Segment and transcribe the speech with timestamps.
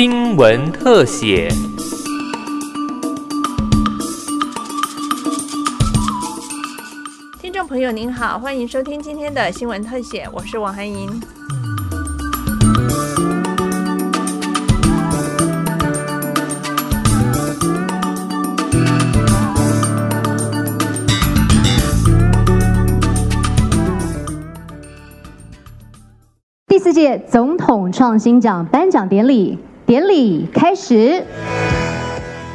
[0.00, 1.48] 新闻特写。
[7.40, 11.20] 听众朋友您好，欢迎收听今天的新闻特写，我是王涵莹。
[26.68, 31.24] 第四届总统创新奖颁奖典礼典礼开始。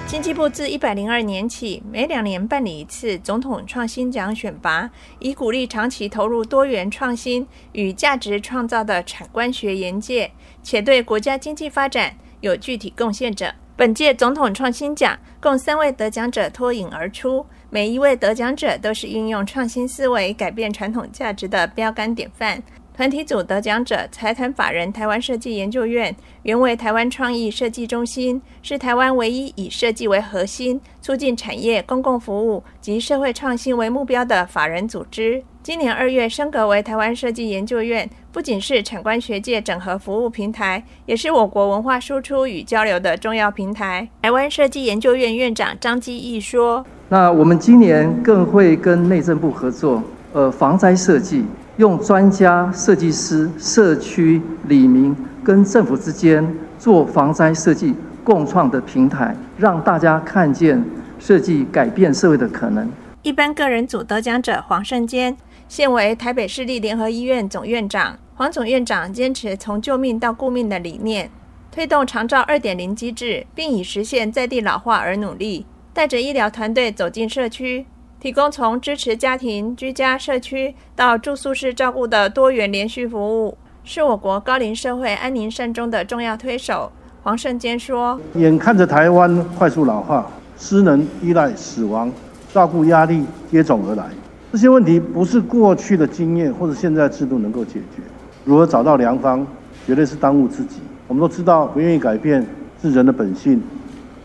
[0.05, 4.87] 经济部自一百零二年起，每两年办理一次总统创新奖选拔，
[5.17, 10.29] 以鼓励长期投入多元创新与价值创造的产官学研界，
[10.61, 13.51] 且对国家经济发展有具体贡献者。
[13.75, 22.61] 本届总统创新奖共三位得奖者脱颖而出，每一位得奖者都是运用创新思维改变传统价值的标杆典范。
[22.95, 35.43] 团体组得奖者财团法人台湾设计研究院，原为台湾创意设计中心，是台湾唯一以设计为核心、促进产业、公共服务及社会创新为目标的法人组织。
[35.63, 44.07] 今年二月升格为台湾设计研究院，不仅是产官学界整合服务平台，也是我国文化输出与交流的重要平台。
[44.21, 51.43] 台湾设计研究院院长张基义说：“那我们今年更会跟内政部合作，呃，防灾设计。”
[51.77, 60.83] 用专家、设计师、社区、里民跟政府之间做防灾设计共创的平台，让大家看见
[61.19, 62.87] 设计改变社会的可能。
[63.23, 65.35] 一般个人组得奖者黄胜坚，
[65.67, 68.17] 现为台北市立联合医院总院长。
[68.35, 71.31] 黄总院长坚持从救命到顾命的理念，
[71.71, 77.85] 推动长照二点零机制，并以实现在地老化而努力，带着医疗团队走进社区。
[78.23, 86.89] 提供从支持家庭、居家、社区到住宿式照顾的多元连续服务，是我国高龄社会安宁善终的重要推手。
[87.23, 90.25] 黄胜坚说：“眼看着台湾快速老化，
[90.57, 92.09] 失能、依赖、死亡、
[92.53, 94.05] 照顾压力接踵而来，
[94.53, 98.01] 这些问题不是过去的经验或者现在制度能够解决。
[98.45, 99.45] 如何找到良方，
[99.85, 100.77] 绝对是当务之急。
[101.09, 102.47] 我们都知道，不愿意改变
[102.81, 103.61] 是人的本性，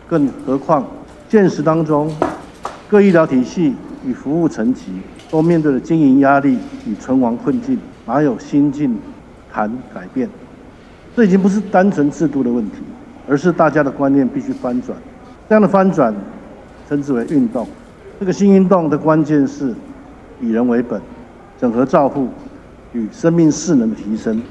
[0.07, 0.87] 更何况
[1.27, 2.09] 现实当中
[2.87, 4.91] 各医疗体系。”与服务层级
[5.29, 8.97] 都面对了经营压力与存亡困境，哪有心境
[9.51, 10.29] 谈改变？
[11.15, 12.77] 这已经不是单纯制度的问题，
[13.27, 14.97] 而是大家的观念必须翻转。
[15.49, 16.13] 这样的翻转，
[16.87, 17.67] 称之为运动。
[18.19, 19.73] 这个新运动的关键是
[20.41, 21.01] 以人为本，
[21.59, 22.29] 整合照护
[22.93, 24.41] 与生命势能的提升。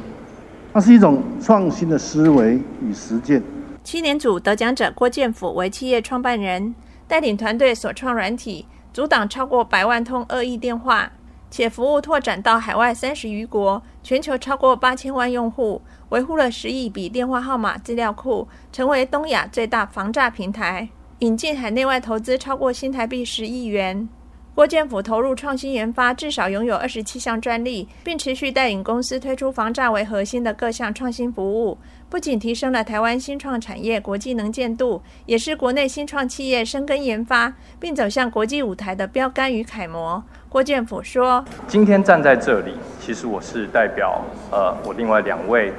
[0.73, 3.43] 它是一种创新的思维与实践。
[3.83, 6.75] 七年组得奖者郭建甫为企业创办人，
[7.07, 8.67] 带领团队所创软体。
[8.93, 11.11] 阻挡超过百万通恶意电话，
[11.51, 20.89] 且服务拓展到海外三十余国，全球超过八千万用户，维护了十亿笔电话号码资料库，成为东亚最大防诈平台，
[21.21, 24.09] 引进海内外投资超过新台币十亿元。
[24.59, 40.21] 郭建甫投入创新研发，至少拥有二十七项专利，并持续带领公司推出防诈为核心的各项创新服务，不仅提升了台湾新创产业国际能见度，也是国内新创企业深耕研发并走向国际舞台的标杆与楷模。
[40.49, 44.21] 郭建甫说：“今天站在这里，其实我是代表
[44.51, 45.73] 呃我另外两位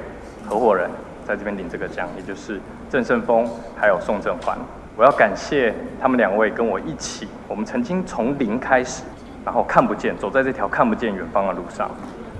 [0.48, 0.88] 合伙人
[1.28, 2.58] 在这边领这个奖，也就是
[2.88, 3.46] 郑胜峰
[3.76, 4.58] 还有宋正环。”
[5.00, 9.02] 我要感谢他们两位跟我一起，我们曾经从零开始，
[9.46, 11.90] 然后看不见，走在这条看不见远方的路上，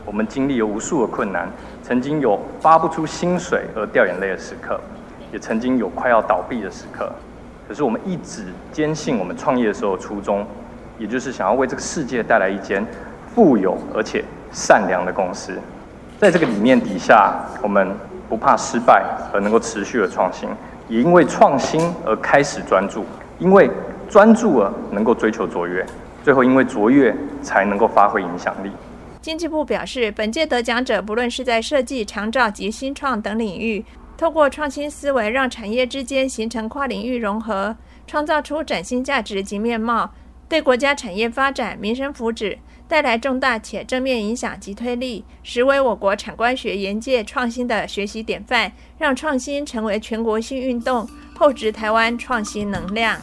[0.05, 1.49] 我们经历了无数的困难，
[1.83, 4.79] 曾经有发不出薪水而掉眼泪的时刻，
[5.33, 7.11] 也曾经有快要倒闭的时刻，
[7.67, 10.47] 可是我们一直坚信我们创业的时候初衷，
[10.99, 12.87] 也就是想要为这个世界带来一间
[13.35, 14.23] 富有而且
[14.53, 15.59] 善良的公司，
[16.19, 17.91] 在这个理念底下，我们
[18.29, 20.47] 不怕失败而能够持续的创新。
[20.91, 23.05] 也因为创新而开始专注，
[23.39, 23.71] 因为
[24.09, 25.87] 专注而能够追求卓越，
[26.25, 28.73] 最后因为卓越才能够发挥影响力。
[29.23, 33.85] 经济部表示，本届得奖者不论是在设计、长照及新创等领域，
[34.17, 37.77] 透过创新思维，让产业之间形成跨领域融合，
[38.09, 40.11] 创造出崭新价值及面貌，
[40.51, 42.59] 对国家产业发展、民生福祉。
[42.89, 53.21] 带来重大且正面影响及推力，实为我国产官学研界创新的学习典范，让创新成为全国性运动，厚植台湾创新能量。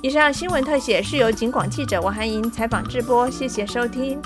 [0.00, 4.22] 以上新闻特写是由警广记者王涵莹采访直播，谢谢收听。